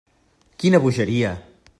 Quina 0.63 0.81
bogeria! 0.85 1.31